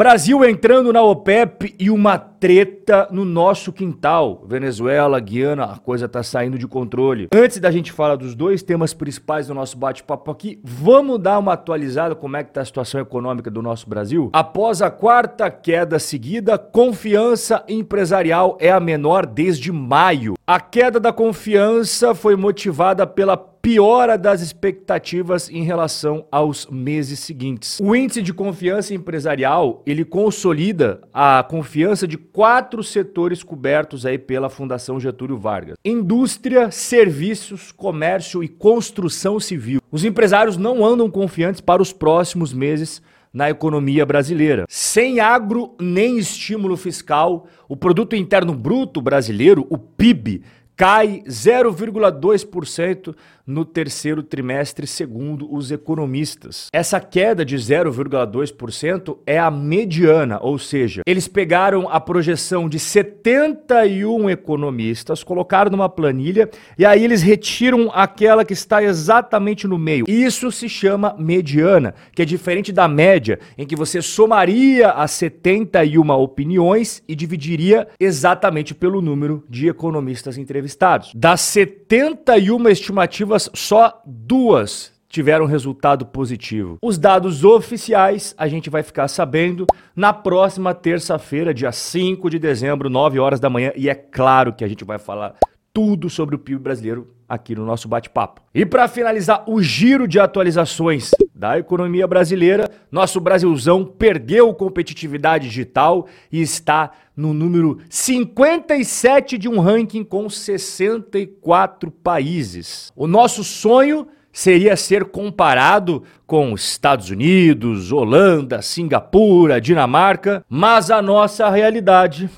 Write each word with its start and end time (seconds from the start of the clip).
Brasil 0.00 0.42
entrando 0.46 0.94
na 0.94 1.02
OPEP 1.02 1.74
e 1.78 1.90
uma 1.90 2.29
treta 2.40 3.06
no 3.12 3.24
nosso 3.24 3.70
quintal. 3.70 4.42
Venezuela, 4.48 5.20
Guiana, 5.20 5.64
a 5.64 5.78
coisa 5.78 6.08
tá 6.08 6.22
saindo 6.22 6.58
de 6.58 6.66
controle. 6.66 7.28
Antes 7.32 7.60
da 7.60 7.70
gente 7.70 7.92
falar 7.92 8.16
dos 8.16 8.34
dois 8.34 8.62
temas 8.62 8.94
principais 8.94 9.46
do 9.46 9.54
nosso 9.54 9.76
bate-papo 9.76 10.30
aqui, 10.30 10.58
vamos 10.64 11.20
dar 11.20 11.38
uma 11.38 11.52
atualizada 11.52 12.14
como 12.14 12.38
é 12.38 12.42
que 12.42 12.52
tá 12.52 12.62
a 12.62 12.64
situação 12.64 12.98
econômica 12.98 13.50
do 13.50 13.60
nosso 13.60 13.88
Brasil? 13.88 14.30
Após 14.32 14.80
a 14.80 14.90
quarta 14.90 15.50
queda 15.50 15.98
seguida, 15.98 16.56
confiança 16.56 17.62
empresarial 17.68 18.56
é 18.58 18.70
a 18.70 18.80
menor 18.80 19.26
desde 19.26 19.70
maio. 19.70 20.34
A 20.46 20.58
queda 20.58 20.98
da 20.98 21.12
confiança 21.12 22.14
foi 22.14 22.36
motivada 22.36 23.06
pela 23.06 23.36
piora 23.62 24.16
das 24.16 24.40
expectativas 24.40 25.50
em 25.50 25.62
relação 25.62 26.26
aos 26.30 26.66
meses 26.66 27.18
seguintes. 27.18 27.78
O 27.80 27.94
índice 27.94 28.22
de 28.22 28.32
confiança 28.32 28.94
empresarial, 28.94 29.82
ele 29.86 30.04
consolida 30.04 31.00
a 31.12 31.44
confiança 31.48 32.06
de 32.06 32.16
quatro 32.40 32.82
setores 32.82 33.42
cobertos 33.42 34.06
aí 34.06 34.16
pela 34.16 34.48
Fundação 34.48 34.98
Getúlio 34.98 35.36
Vargas: 35.36 35.76
indústria, 35.84 36.70
serviços, 36.70 37.70
comércio 37.70 38.42
e 38.42 38.48
construção 38.48 39.38
civil. 39.38 39.78
Os 39.92 40.06
empresários 40.06 40.56
não 40.56 40.82
andam 40.82 41.10
confiantes 41.10 41.60
para 41.60 41.82
os 41.82 41.92
próximos 41.92 42.54
meses 42.54 43.02
na 43.30 43.50
economia 43.50 44.06
brasileira. 44.06 44.64
Sem 44.70 45.20
agro 45.20 45.74
nem 45.78 46.16
estímulo 46.16 46.78
fiscal, 46.78 47.46
o 47.68 47.76
produto 47.76 48.16
interno 48.16 48.54
bruto 48.54 49.02
brasileiro, 49.02 49.66
o 49.68 49.76
PIB, 49.76 50.42
cai 50.80 51.22
0,2% 51.28 53.14
no 53.46 53.66
terceiro 53.66 54.22
trimestre, 54.22 54.86
segundo 54.86 55.52
os 55.52 55.70
economistas. 55.70 56.68
Essa 56.72 57.00
queda 57.00 57.44
de 57.44 57.56
0,2% 57.56 59.18
é 59.26 59.38
a 59.38 59.50
mediana, 59.50 60.38
ou 60.40 60.56
seja, 60.56 61.02
eles 61.04 61.28
pegaram 61.28 61.86
a 61.90 62.00
projeção 62.00 62.66
de 62.66 62.78
71 62.78 64.30
economistas, 64.30 65.22
colocaram 65.22 65.70
numa 65.70 65.88
planilha 65.88 66.48
e 66.78 66.86
aí 66.86 67.04
eles 67.04 67.20
retiram 67.20 67.90
aquela 67.92 68.44
que 68.44 68.54
está 68.54 68.82
exatamente 68.82 69.66
no 69.66 69.76
meio. 69.76 70.06
Isso 70.08 70.50
se 70.50 70.68
chama 70.68 71.14
mediana, 71.18 71.94
que 72.14 72.22
é 72.22 72.24
diferente 72.24 72.72
da 72.72 72.88
média, 72.88 73.38
em 73.58 73.66
que 73.66 73.76
você 73.76 74.00
somaria 74.00 74.90
as 74.92 75.10
71 75.10 76.08
opiniões 76.10 77.02
e 77.06 77.14
dividiria 77.14 77.86
exatamente 77.98 78.74
pelo 78.74 79.02
número 79.02 79.44
de 79.46 79.68
economistas 79.68 80.38
entrevistados. 80.38 80.69
Das 81.14 81.40
71 81.40 82.68
estimativas 82.68 83.50
só 83.54 84.02
duas 84.06 84.92
tiveram 85.10 85.44
resultado 85.44 86.06
positivo. 86.06 86.78
Os 86.80 86.96
dados 86.96 87.44
oficiais 87.44 88.34
a 88.38 88.46
gente 88.46 88.70
vai 88.70 88.82
ficar 88.82 89.08
sabendo 89.08 89.66
na 89.94 90.12
próxima 90.12 90.72
terça-feira, 90.72 91.52
dia 91.52 91.72
5 91.72 92.30
de 92.30 92.38
dezembro, 92.38 92.88
9 92.88 93.18
horas 93.18 93.40
da 93.40 93.50
manhã, 93.50 93.72
e 93.74 93.90
é 93.90 93.94
claro 93.94 94.52
que 94.52 94.64
a 94.64 94.68
gente 94.68 94.84
vai 94.84 94.98
falar 94.98 95.34
tudo 95.72 96.10
sobre 96.10 96.34
o 96.34 96.38
PIB 96.38 96.58
brasileiro 96.58 97.08
aqui 97.28 97.54
no 97.54 97.64
nosso 97.64 97.86
bate-papo. 97.88 98.42
E 98.52 98.66
para 98.66 98.88
finalizar 98.88 99.44
o 99.48 99.62
giro 99.62 100.08
de 100.08 100.18
atualizações 100.18 101.12
da 101.34 101.58
economia 101.58 102.06
brasileira, 102.06 102.68
nosso 102.90 103.20
Brasilzão 103.20 103.84
perdeu 103.84 104.52
competitividade 104.52 105.48
digital 105.48 106.06
e 106.30 106.40
está 106.40 106.90
no 107.16 107.32
número 107.32 107.78
57 107.88 109.38
de 109.38 109.48
um 109.48 109.60
ranking 109.60 110.02
com 110.02 110.28
64 110.28 111.90
países. 111.90 112.92
O 112.96 113.06
nosso 113.06 113.44
sonho 113.44 114.08
seria 114.32 114.76
ser 114.76 115.06
comparado 115.06 116.02
com 116.26 116.54
Estados 116.54 117.10
Unidos, 117.10 117.92
Holanda, 117.92 118.60
Singapura, 118.62 119.60
Dinamarca, 119.60 120.44
mas 120.48 120.90
a 120.90 121.00
nossa 121.00 121.48
realidade 121.48 122.28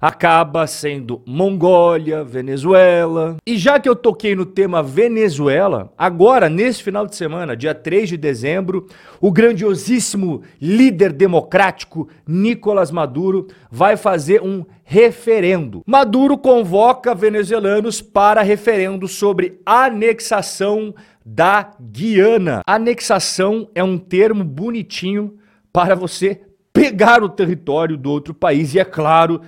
acaba 0.00 0.66
sendo 0.66 1.20
Mongólia, 1.26 2.24
Venezuela. 2.24 3.36
E 3.46 3.58
já 3.58 3.78
que 3.78 3.88
eu 3.88 3.94
toquei 3.94 4.34
no 4.34 4.46
tema 4.46 4.82
Venezuela, 4.82 5.92
agora, 5.98 6.48
nesse 6.48 6.82
final 6.82 7.06
de 7.06 7.14
semana, 7.14 7.56
dia 7.56 7.74
3 7.74 8.08
de 8.08 8.16
dezembro, 8.16 8.86
o 9.20 9.30
grandiosíssimo 9.30 10.42
líder 10.60 11.12
democrático 11.12 12.08
Nicolás 12.26 12.90
Maduro 12.90 13.48
vai 13.70 13.96
fazer 13.96 14.42
um 14.42 14.64
referendo. 14.82 15.82
Maduro 15.86 16.38
convoca 16.38 17.14
venezuelanos 17.14 18.00
para 18.00 18.42
referendo 18.42 19.06
sobre 19.06 19.60
anexação 19.66 20.94
da 21.24 21.70
Guiana. 21.78 22.62
Anexação 22.66 23.68
é 23.74 23.84
um 23.84 23.98
termo 23.98 24.42
bonitinho 24.42 25.34
para 25.72 25.94
você 25.94 26.40
pegar 26.72 27.22
o 27.22 27.28
território 27.28 27.96
do 27.96 28.10
outro 28.10 28.32
país 28.32 28.74
e, 28.74 28.78
é 28.78 28.84
claro, 28.84 29.40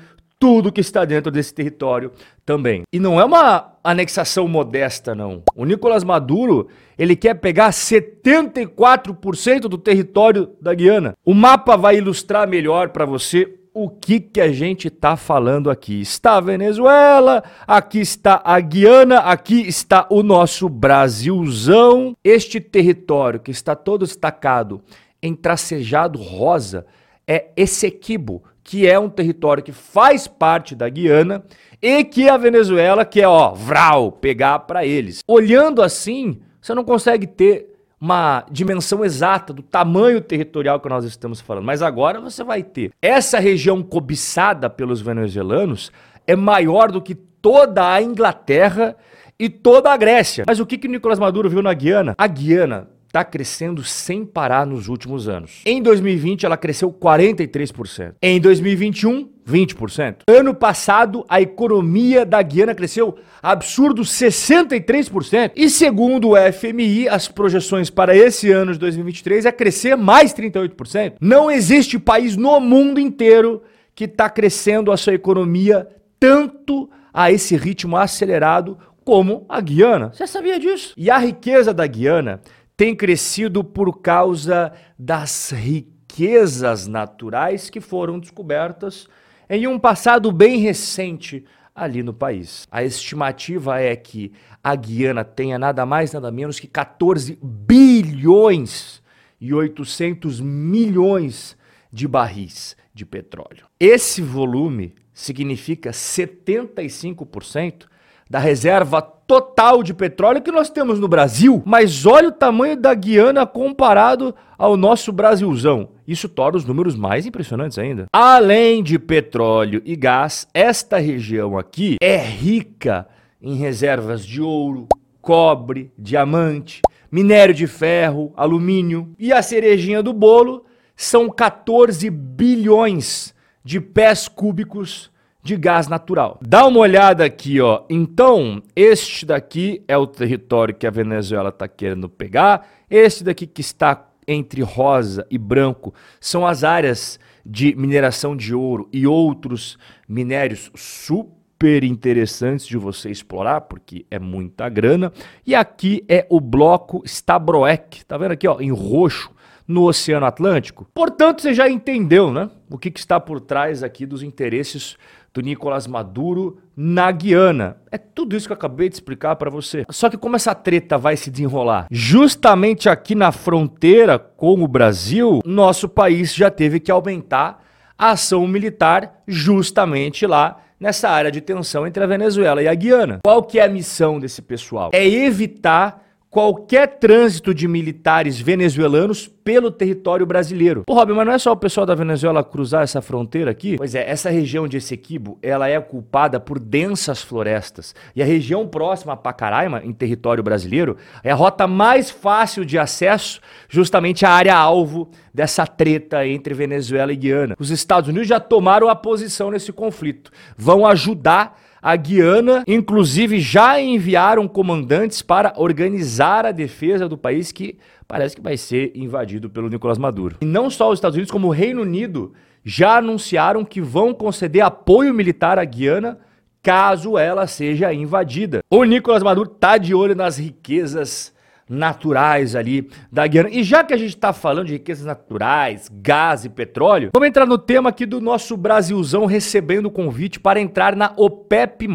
tudo 0.42 0.72
que 0.72 0.80
está 0.80 1.04
dentro 1.04 1.30
desse 1.30 1.54
território 1.54 2.10
também. 2.44 2.82
E 2.92 2.98
não 2.98 3.20
é 3.20 3.24
uma 3.24 3.76
anexação 3.84 4.48
modesta, 4.48 5.14
não. 5.14 5.44
O 5.54 5.64
Nicolás 5.64 6.02
Maduro, 6.02 6.66
ele 6.98 7.14
quer 7.14 7.34
pegar 7.34 7.70
74% 7.70 9.60
do 9.68 9.78
território 9.78 10.50
da 10.60 10.74
Guiana. 10.74 11.14
O 11.24 11.32
mapa 11.32 11.76
vai 11.76 11.98
ilustrar 11.98 12.48
melhor 12.48 12.88
para 12.88 13.04
você 13.04 13.56
o 13.72 13.88
que, 13.88 14.18
que 14.18 14.40
a 14.40 14.50
gente 14.50 14.88
está 14.88 15.16
falando 15.16 15.70
aqui. 15.70 16.00
Está 16.00 16.38
a 16.38 16.40
Venezuela, 16.40 17.44
aqui 17.64 18.00
está 18.00 18.42
a 18.44 18.58
Guiana, 18.58 19.18
aqui 19.18 19.60
está 19.60 20.08
o 20.10 20.24
nosso 20.24 20.68
Brasilzão. 20.68 22.16
Este 22.24 22.58
território 22.60 23.38
que 23.38 23.52
está 23.52 23.76
todo 23.76 24.04
destacado 24.04 24.82
em 25.22 25.36
tracejado 25.36 26.18
rosa 26.18 26.84
é 27.28 27.52
Essequibo, 27.56 28.42
que 28.64 28.86
é 28.86 28.98
um 28.98 29.08
território 29.08 29.62
que 29.62 29.72
faz 29.72 30.26
parte 30.26 30.74
da 30.74 30.88
Guiana 30.88 31.44
e 31.80 32.04
que 32.04 32.28
a 32.28 32.36
Venezuela 32.36 33.04
quer, 33.04 33.26
ó, 33.26 33.52
vral, 33.52 34.12
pegar 34.12 34.60
para 34.60 34.86
eles. 34.86 35.20
Olhando 35.26 35.82
assim, 35.82 36.40
você 36.60 36.74
não 36.74 36.84
consegue 36.84 37.26
ter 37.26 37.72
uma 38.00 38.44
dimensão 38.50 39.04
exata 39.04 39.52
do 39.52 39.62
tamanho 39.62 40.20
territorial 40.20 40.80
que 40.80 40.88
nós 40.88 41.04
estamos 41.04 41.40
falando, 41.40 41.64
mas 41.64 41.82
agora 41.82 42.20
você 42.20 42.42
vai 42.42 42.62
ter. 42.62 42.90
Essa 43.00 43.38
região 43.38 43.82
cobiçada 43.82 44.68
pelos 44.68 45.00
venezuelanos 45.00 45.92
é 46.26 46.34
maior 46.34 46.90
do 46.90 47.00
que 47.00 47.14
toda 47.14 47.92
a 47.92 48.02
Inglaterra 48.02 48.96
e 49.38 49.48
toda 49.48 49.92
a 49.92 49.96
Grécia. 49.96 50.44
Mas 50.46 50.60
o 50.60 50.66
que 50.66 50.78
que 50.78 50.88
Nicolás 50.88 51.18
Maduro 51.18 51.48
viu 51.48 51.62
na 51.62 51.72
Guiana? 51.74 52.14
A 52.18 52.26
Guiana 52.26 52.88
está 53.12 53.22
crescendo 53.22 53.84
sem 53.84 54.24
parar 54.24 54.66
nos 54.66 54.88
últimos 54.88 55.28
anos. 55.28 55.60
Em 55.66 55.82
2020, 55.82 56.46
ela 56.46 56.56
cresceu 56.56 56.90
43%. 56.90 58.14
Em 58.22 58.40
2021, 58.40 59.28
20%. 59.46 60.16
Ano 60.26 60.54
passado, 60.54 61.22
a 61.28 61.38
economia 61.38 62.24
da 62.24 62.40
Guiana 62.40 62.74
cresceu 62.74 63.18
absurdo 63.42 64.00
63%. 64.00 65.52
E 65.54 65.68
segundo 65.68 66.30
o 66.30 66.52
FMI, 66.52 67.06
as 67.06 67.28
projeções 67.28 67.90
para 67.90 68.16
esse 68.16 68.50
ano 68.50 68.72
de 68.72 68.78
2023 68.78 69.44
é 69.44 69.52
crescer 69.52 69.94
mais 69.94 70.32
38%. 70.32 71.16
Não 71.20 71.50
existe 71.50 71.98
país 71.98 72.34
no 72.34 72.58
mundo 72.60 72.98
inteiro 72.98 73.62
que 73.94 74.04
está 74.04 74.30
crescendo 74.30 74.90
a 74.90 74.96
sua 74.96 75.12
economia 75.12 75.86
tanto 76.18 76.88
a 77.12 77.30
esse 77.30 77.56
ritmo 77.56 77.94
acelerado 77.94 78.78
como 79.04 79.44
a 79.48 79.60
Guiana. 79.60 80.12
Você 80.14 80.26
sabia 80.26 80.58
disso? 80.58 80.94
E 80.96 81.10
a 81.10 81.18
riqueza 81.18 81.74
da 81.74 81.86
Guiana 81.86 82.40
tem 82.82 82.96
crescido 82.96 83.62
por 83.62 84.00
causa 84.00 84.72
das 84.98 85.52
riquezas 85.52 86.88
naturais 86.88 87.70
que 87.70 87.80
foram 87.80 88.18
descobertas 88.18 89.06
em 89.48 89.68
um 89.68 89.78
passado 89.78 90.32
bem 90.32 90.58
recente 90.58 91.44
ali 91.72 92.02
no 92.02 92.12
país. 92.12 92.66
A 92.72 92.82
estimativa 92.82 93.80
é 93.80 93.94
que 93.94 94.32
a 94.64 94.74
Guiana 94.74 95.22
tenha 95.22 95.60
nada 95.60 95.86
mais, 95.86 96.12
nada 96.12 96.32
menos 96.32 96.58
que 96.58 96.66
14 96.66 97.38
bilhões 97.40 99.00
e 99.40 99.54
800 99.54 100.40
milhões 100.40 101.56
de 101.92 102.08
barris 102.08 102.76
de 102.92 103.06
petróleo. 103.06 103.66
Esse 103.78 104.20
volume 104.20 104.96
significa 105.14 105.90
75% 105.92 107.86
da 108.32 108.38
reserva 108.38 109.02
total 109.02 109.82
de 109.82 109.92
petróleo 109.92 110.40
que 110.40 110.50
nós 110.50 110.70
temos 110.70 110.98
no 110.98 111.06
Brasil, 111.06 111.62
mas 111.66 112.06
olha 112.06 112.28
o 112.28 112.32
tamanho 112.32 112.80
da 112.80 112.94
Guiana 112.94 113.44
comparado 113.44 114.34
ao 114.56 114.74
nosso 114.74 115.12
Brasilzão. 115.12 115.90
Isso 116.08 116.30
torna 116.30 116.56
os 116.56 116.64
números 116.64 116.96
mais 116.96 117.26
impressionantes 117.26 117.78
ainda. 117.78 118.06
Além 118.10 118.82
de 118.82 118.98
petróleo 118.98 119.82
e 119.84 119.94
gás, 119.94 120.48
esta 120.54 120.96
região 120.96 121.58
aqui 121.58 121.96
é 122.00 122.16
rica 122.16 123.06
em 123.38 123.56
reservas 123.56 124.24
de 124.24 124.40
ouro, 124.40 124.88
cobre, 125.20 125.92
diamante, 125.98 126.80
minério 127.10 127.54
de 127.54 127.66
ferro, 127.66 128.32
alumínio 128.34 129.14
e 129.18 129.30
a 129.30 129.42
cerejinha 129.42 130.02
do 130.02 130.14
bolo 130.14 130.64
são 130.96 131.28
14 131.28 132.08
bilhões 132.08 133.34
de 133.62 133.78
pés 133.78 134.26
cúbicos 134.26 135.11
de 135.42 135.56
gás 135.56 135.88
natural. 135.88 136.38
Dá 136.40 136.64
uma 136.66 136.78
olhada 136.78 137.24
aqui, 137.24 137.60
ó. 137.60 137.82
Então, 137.90 138.62
este 138.76 139.26
daqui 139.26 139.82
é 139.88 139.96
o 139.96 140.06
território 140.06 140.74
que 140.74 140.86
a 140.86 140.90
Venezuela 140.90 141.48
está 141.48 141.66
querendo 141.66 142.08
pegar. 142.08 142.66
Este 142.88 143.24
daqui 143.24 143.46
que 143.46 143.60
está 143.60 144.08
entre 144.26 144.62
rosa 144.62 145.26
e 145.28 145.36
branco 145.36 145.92
são 146.20 146.46
as 146.46 146.62
áreas 146.62 147.18
de 147.44 147.74
mineração 147.74 148.36
de 148.36 148.54
ouro 148.54 148.88
e 148.92 149.04
outros 149.04 149.76
minérios 150.08 150.70
super 150.76 151.82
interessantes 151.82 152.66
de 152.66 152.76
você 152.76 153.10
explorar, 153.10 153.62
porque 153.62 154.06
é 154.10 154.18
muita 154.20 154.68
grana. 154.68 155.12
E 155.44 155.56
aqui 155.56 156.04
é 156.08 156.24
o 156.30 156.40
bloco 156.40 157.02
Stabroek, 157.04 158.04
tá 158.04 158.16
vendo 158.16 158.32
aqui, 158.32 158.46
ó, 158.46 158.60
em 158.60 158.70
roxo 158.70 159.30
no 159.66 159.84
Oceano 159.84 160.26
Atlântico. 160.26 160.86
Portanto, 160.94 161.42
você 161.42 161.54
já 161.54 161.68
entendeu, 161.68 162.32
né? 162.32 162.50
O 162.70 162.78
que, 162.78 162.90
que 162.90 163.00
está 163.00 163.18
por 163.20 163.40
trás 163.40 163.82
aqui 163.82 164.04
dos 164.06 164.22
interesses 164.22 164.96
do 165.32 165.40
Nicolás 165.40 165.86
Maduro 165.86 166.58
na 166.76 167.10
Guiana. 167.10 167.76
É 167.90 167.96
tudo 167.96 168.36
isso 168.36 168.46
que 168.46 168.52
eu 168.52 168.56
acabei 168.56 168.88
de 168.88 168.96
explicar 168.96 169.36
para 169.36 169.50
você. 169.50 169.84
Só 169.90 170.10
que 170.10 170.16
como 170.16 170.36
essa 170.36 170.54
treta 170.54 170.98
vai 170.98 171.16
se 171.16 171.30
desenrolar? 171.30 171.86
Justamente 171.90 172.88
aqui 172.88 173.14
na 173.14 173.32
fronteira 173.32 174.18
com 174.18 174.62
o 174.62 174.68
Brasil, 174.68 175.40
nosso 175.44 175.88
país 175.88 176.34
já 176.34 176.50
teve 176.50 176.78
que 176.78 176.90
aumentar 176.90 177.62
a 177.96 178.10
ação 178.10 178.46
militar 178.46 179.22
justamente 179.26 180.26
lá 180.26 180.58
nessa 180.78 181.08
área 181.08 181.30
de 181.30 181.40
tensão 181.40 181.86
entre 181.86 182.02
a 182.02 182.06
Venezuela 182.06 182.62
e 182.62 182.68
a 182.68 182.74
Guiana. 182.74 183.20
Qual 183.22 183.42
que 183.42 183.58
é 183.58 183.64
a 183.64 183.68
missão 183.68 184.18
desse 184.18 184.42
pessoal? 184.42 184.90
É 184.92 185.06
evitar 185.06 186.02
qualquer 186.32 186.98
trânsito 186.98 187.52
de 187.52 187.68
militares 187.68 188.40
venezuelanos 188.40 189.28
pelo 189.28 189.70
território 189.70 190.24
brasileiro. 190.24 190.82
Pô, 190.86 190.94
Robin, 190.94 191.12
mas 191.12 191.26
não 191.26 191.34
é 191.34 191.38
só 191.38 191.52
o 191.52 191.56
pessoal 191.56 191.84
da 191.84 191.94
Venezuela 191.94 192.42
cruzar 192.42 192.82
essa 192.82 193.02
fronteira 193.02 193.50
aqui? 193.50 193.76
Pois 193.76 193.94
é, 193.94 194.08
essa 194.08 194.30
região 194.30 194.66
de 194.66 194.78
Essequibo, 194.78 195.38
ela 195.42 195.68
é 195.68 195.78
culpada 195.78 196.40
por 196.40 196.58
densas 196.58 197.20
florestas. 197.20 197.94
E 198.16 198.22
a 198.22 198.24
região 198.24 198.66
próxima 198.66 199.12
a 199.12 199.16
Pacaraima, 199.16 199.82
em 199.84 199.92
território 199.92 200.42
brasileiro, 200.42 200.96
é 201.22 201.30
a 201.30 201.34
rota 201.34 201.66
mais 201.66 202.10
fácil 202.10 202.64
de 202.64 202.78
acesso 202.78 203.38
justamente 203.68 204.24
à 204.24 204.30
área 204.30 204.56
alvo 204.56 205.10
dessa 205.34 205.66
treta 205.66 206.26
entre 206.26 206.54
Venezuela 206.54 207.12
e 207.12 207.16
Guiana. 207.16 207.54
Os 207.58 207.70
Estados 207.70 208.08
Unidos 208.08 208.26
já 208.26 208.40
tomaram 208.40 208.88
a 208.88 208.96
posição 208.96 209.50
nesse 209.50 209.70
conflito. 209.70 210.30
Vão 210.56 210.86
ajudar 210.86 211.58
a 211.82 211.96
Guiana, 211.96 212.62
inclusive, 212.64 213.40
já 213.40 213.80
enviaram 213.80 214.46
comandantes 214.46 215.20
para 215.20 215.52
organizar 215.56 216.46
a 216.46 216.52
defesa 216.52 217.08
do 217.08 217.18
país 217.18 217.50
que 217.50 217.76
parece 218.06 218.36
que 218.36 218.42
vai 218.42 218.56
ser 218.56 218.92
invadido 218.94 219.50
pelo 219.50 219.68
Nicolás 219.68 219.98
Maduro. 219.98 220.36
E 220.40 220.44
não 220.44 220.70
só 220.70 220.88
os 220.88 220.98
Estados 220.98 221.16
Unidos, 221.16 221.32
como 221.32 221.48
o 221.48 221.50
Reino 221.50 221.82
Unido 221.82 222.32
já 222.64 222.98
anunciaram 222.98 223.64
que 223.64 223.80
vão 223.80 224.14
conceder 224.14 224.62
apoio 224.62 225.12
militar 225.12 225.58
à 225.58 225.64
Guiana 225.64 226.18
caso 226.62 227.18
ela 227.18 227.48
seja 227.48 227.92
invadida. 227.92 228.62
O 228.70 228.84
Nicolás 228.84 229.24
Maduro 229.24 229.48
tá 229.48 229.76
de 229.76 229.92
olho 229.92 230.14
nas 230.14 230.38
riquezas 230.38 231.34
naturais 231.72 232.54
ali 232.54 232.88
da 233.10 233.26
Guiana. 233.26 233.48
E 233.50 233.62
já 233.62 233.82
que 233.82 233.94
a 233.94 233.96
gente 233.96 234.14
está 234.14 234.32
falando 234.32 234.66
de 234.66 234.74
riquezas 234.74 235.06
naturais, 235.06 235.88
gás 235.90 236.44
e 236.44 236.48
petróleo, 236.48 237.10
vamos 237.12 237.28
entrar 237.28 237.46
no 237.46 237.56
tema 237.56 237.88
aqui 237.88 238.04
do 238.04 238.20
nosso 238.20 238.56
Brasilzão 238.56 239.24
recebendo 239.24 239.86
o 239.86 239.90
convite 239.90 240.38
para 240.38 240.60
entrar 240.60 240.94
na 240.94 241.12
OPEP+. 241.16 241.88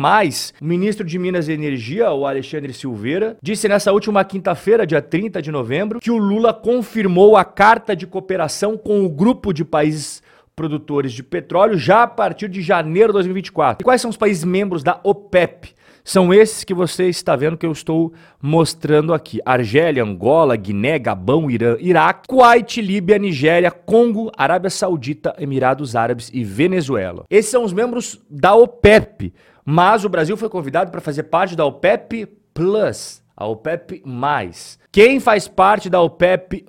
O 0.59 0.65
ministro 0.65 1.05
de 1.05 1.19
Minas 1.19 1.47
e 1.47 1.53
Energia, 1.53 2.11
o 2.11 2.25
Alexandre 2.25 2.73
Silveira, 2.73 3.37
disse 3.41 3.67
nessa 3.67 3.93
última 3.93 4.25
quinta-feira, 4.25 4.87
dia 4.87 5.01
30 5.01 5.41
de 5.41 5.51
novembro, 5.51 5.99
que 5.99 6.11
o 6.11 6.17
Lula 6.17 6.53
confirmou 6.53 7.37
a 7.37 7.45
carta 7.45 7.95
de 7.95 8.07
cooperação 8.07 8.77
com 8.77 9.05
o 9.05 9.09
grupo 9.09 9.53
de 9.53 9.63
países 9.63 10.23
produtores 10.55 11.13
de 11.13 11.21
petróleo 11.21 11.77
já 11.77 12.01
a 12.01 12.07
partir 12.07 12.49
de 12.49 12.63
janeiro 12.63 13.09
de 13.09 13.13
2024. 13.13 13.83
E 13.83 13.85
quais 13.85 14.01
são 14.01 14.09
os 14.09 14.17
países 14.17 14.43
membros 14.43 14.81
da 14.81 14.99
OPEP? 15.03 15.76
São 16.07 16.33
esses 16.33 16.63
que 16.63 16.73
você 16.73 17.09
está 17.09 17.35
vendo 17.35 17.57
que 17.57 17.65
eu 17.65 17.71
estou 17.73 18.13
mostrando 18.41 19.13
aqui: 19.13 19.41
Argélia, 19.45 20.01
Angola, 20.01 20.55
Guiné, 20.55 20.97
Gabão, 20.97 21.51
Irã, 21.51 21.75
Iraque, 21.81 22.29
Kuwait, 22.29 22.81
Líbia, 22.81 23.17
Nigéria, 23.17 23.69
Congo, 23.69 24.31
Arábia 24.37 24.69
Saudita, 24.69 25.35
Emirados 25.37 25.97
Árabes 25.97 26.31
e 26.33 26.45
Venezuela. 26.45 27.25
Esses 27.29 27.51
são 27.51 27.61
os 27.61 27.73
membros 27.73 28.21
da 28.29 28.55
OPEP, 28.55 29.33
mas 29.65 30.05
o 30.05 30.09
Brasil 30.09 30.37
foi 30.37 30.47
convidado 30.47 30.91
para 30.91 31.01
fazer 31.01 31.23
parte 31.23 31.57
da 31.57 31.65
OPEP 31.65 32.25
Plus 32.53 33.21
a 33.37 33.45
OPEP+. 33.45 34.01
Quem 34.91 35.19
faz 35.19 35.47
parte 35.47 35.91
da 35.91 36.01
OPEP+? 36.01 36.65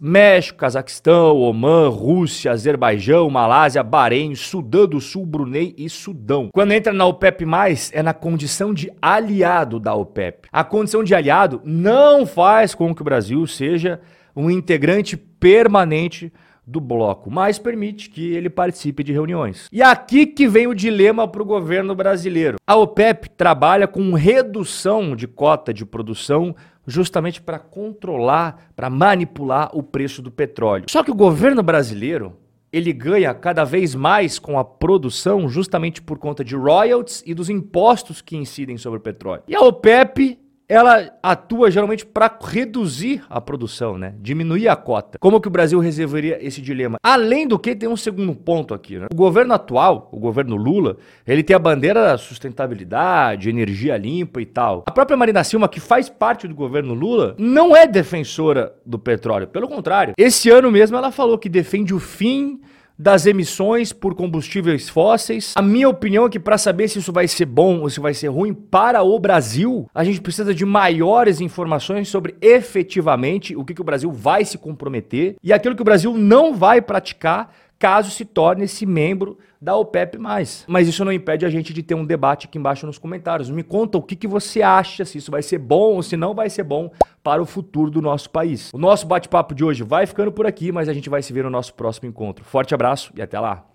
México, 0.00 0.58
Cazaquistão, 0.58 1.36
Omã, 1.36 1.88
Rússia, 1.88 2.50
Azerbaijão, 2.50 3.30
Malásia, 3.30 3.84
Bahrein, 3.84 4.34
Sudão 4.34 4.88
do 4.88 5.00
Sul, 5.00 5.24
Brunei 5.24 5.72
e 5.78 5.88
Sudão. 5.88 6.48
Quando 6.52 6.72
entra 6.72 6.92
na 6.92 7.06
OPEP+, 7.06 7.46
é 7.92 8.02
na 8.02 8.12
condição 8.12 8.74
de 8.74 8.92
aliado 9.00 9.78
da 9.78 9.94
OPEP. 9.94 10.48
A 10.50 10.64
condição 10.64 11.04
de 11.04 11.14
aliado 11.14 11.60
não 11.64 12.26
faz 12.26 12.74
com 12.74 12.92
que 12.92 13.02
o 13.02 13.04
Brasil 13.04 13.46
seja 13.46 14.00
um 14.34 14.50
integrante 14.50 15.16
permanente 15.16 16.32
do 16.66 16.80
bloco, 16.80 17.30
mas 17.30 17.58
permite 17.58 18.08
que 18.08 18.34
ele 18.34 18.48
participe 18.48 19.02
de 19.02 19.12
reuniões. 19.12 19.68
E 19.72 19.82
aqui 19.82 20.26
que 20.26 20.46
vem 20.46 20.66
o 20.66 20.74
dilema 20.74 21.26
para 21.26 21.42
o 21.42 21.46
governo 21.46 21.94
brasileiro. 21.94 22.56
A 22.66 22.76
OPEP 22.76 23.30
trabalha 23.30 23.88
com 23.88 24.12
redução 24.14 25.16
de 25.16 25.26
cota 25.26 25.74
de 25.74 25.84
produção 25.84 26.54
justamente 26.86 27.40
para 27.40 27.58
controlar, 27.58 28.70
para 28.74 28.90
manipular 28.90 29.70
o 29.72 29.82
preço 29.82 30.22
do 30.22 30.30
petróleo. 30.30 30.86
Só 30.88 31.02
que 31.02 31.10
o 31.10 31.14
governo 31.14 31.62
brasileiro 31.62 32.36
ele 32.72 32.92
ganha 32.92 33.34
cada 33.34 33.64
vez 33.64 33.94
mais 33.94 34.38
com 34.38 34.58
a 34.58 34.64
produção 34.64 35.48
justamente 35.48 36.00
por 36.00 36.18
conta 36.18 36.42
de 36.42 36.56
royalties 36.56 37.22
e 37.26 37.34
dos 37.34 37.50
impostos 37.50 38.22
que 38.22 38.36
incidem 38.36 38.78
sobre 38.78 38.98
o 38.98 39.02
petróleo. 39.02 39.42
E 39.46 39.54
a 39.54 39.60
OPEP 39.60 40.38
ela 40.68 41.10
atua 41.22 41.70
geralmente 41.70 42.06
para 42.06 42.34
reduzir 42.42 43.22
a 43.28 43.40
produção, 43.40 43.98
né? 43.98 44.14
Diminuir 44.20 44.68
a 44.68 44.76
cota. 44.76 45.18
Como 45.18 45.40
que 45.40 45.48
o 45.48 45.50
Brasil 45.50 45.78
resolveria 45.80 46.38
esse 46.40 46.60
dilema? 46.60 46.98
Além 47.02 47.46
do 47.46 47.58
que, 47.58 47.74
tem 47.74 47.88
um 47.88 47.96
segundo 47.96 48.34
ponto 48.34 48.72
aqui, 48.72 48.98
né? 48.98 49.06
O 49.12 49.16
governo 49.16 49.54
atual, 49.54 50.08
o 50.12 50.18
governo 50.18 50.56
Lula, 50.56 50.96
ele 51.26 51.42
tem 51.42 51.54
a 51.54 51.58
bandeira 51.58 52.02
da 52.02 52.18
sustentabilidade, 52.18 53.50
energia 53.50 53.96
limpa 53.96 54.40
e 54.40 54.46
tal. 54.46 54.84
A 54.86 54.90
própria 54.90 55.16
Marina 55.16 55.44
Silva, 55.44 55.68
que 55.68 55.80
faz 55.80 56.08
parte 56.08 56.48
do 56.48 56.54
governo 56.54 56.94
Lula, 56.94 57.34
não 57.38 57.76
é 57.76 57.86
defensora 57.86 58.74
do 58.84 58.98
petróleo. 58.98 59.48
Pelo 59.48 59.68
contrário, 59.68 60.14
esse 60.16 60.48
ano 60.50 60.70
mesmo 60.70 60.96
ela 60.96 61.12
falou 61.12 61.38
que 61.38 61.48
defende 61.48 61.94
o 61.94 61.98
fim 61.98 62.60
das 63.02 63.26
emissões 63.26 63.92
por 63.92 64.14
combustíveis 64.14 64.88
fósseis. 64.88 65.54
A 65.56 65.62
minha 65.62 65.88
opinião 65.88 66.26
é 66.26 66.30
que 66.30 66.38
para 66.38 66.56
saber 66.56 66.86
se 66.86 67.00
isso 67.00 67.12
vai 67.12 67.26
ser 67.26 67.46
bom 67.46 67.80
ou 67.80 67.90
se 67.90 67.98
vai 67.98 68.14
ser 68.14 68.28
ruim 68.28 68.54
para 68.54 69.02
o 69.02 69.18
Brasil, 69.18 69.90
a 69.92 70.04
gente 70.04 70.20
precisa 70.20 70.54
de 70.54 70.64
maiores 70.64 71.40
informações 71.40 72.08
sobre 72.08 72.36
efetivamente 72.40 73.56
o 73.56 73.64
que, 73.64 73.74
que 73.74 73.80
o 73.80 73.84
Brasil 73.84 74.12
vai 74.12 74.44
se 74.44 74.56
comprometer 74.56 75.34
e 75.42 75.52
aquilo 75.52 75.74
que 75.74 75.82
o 75.82 75.84
Brasil 75.84 76.16
não 76.16 76.54
vai 76.54 76.80
praticar 76.80 77.52
caso 77.76 78.12
se 78.12 78.24
torne 78.24 78.66
esse 78.66 78.86
membro 78.86 79.36
da 79.62 79.76
OPEP+. 79.76 80.18
Mas 80.66 80.88
isso 80.88 81.04
não 81.04 81.12
impede 81.12 81.46
a 81.46 81.50
gente 81.50 81.72
de 81.72 81.84
ter 81.84 81.94
um 81.94 82.04
debate 82.04 82.46
aqui 82.46 82.58
embaixo 82.58 82.84
nos 82.84 82.98
comentários. 82.98 83.48
Me 83.48 83.62
conta 83.62 83.96
o 83.96 84.02
que, 84.02 84.16
que 84.16 84.26
você 84.26 84.60
acha, 84.60 85.04
se 85.04 85.18
isso 85.18 85.30
vai 85.30 85.40
ser 85.40 85.58
bom 85.58 85.94
ou 85.94 86.02
se 86.02 86.16
não 86.16 86.34
vai 86.34 86.50
ser 86.50 86.64
bom 86.64 86.90
para 87.22 87.40
o 87.40 87.46
futuro 87.46 87.88
do 87.88 88.02
nosso 88.02 88.28
país. 88.28 88.72
O 88.74 88.78
nosso 88.78 89.06
bate-papo 89.06 89.54
de 89.54 89.64
hoje 89.64 89.84
vai 89.84 90.04
ficando 90.04 90.32
por 90.32 90.46
aqui, 90.46 90.72
mas 90.72 90.88
a 90.88 90.92
gente 90.92 91.08
vai 91.08 91.22
se 91.22 91.32
ver 91.32 91.44
no 91.44 91.50
nosso 91.50 91.72
próximo 91.74 92.08
encontro. 92.08 92.44
Forte 92.44 92.74
abraço 92.74 93.12
e 93.14 93.22
até 93.22 93.38
lá! 93.38 93.71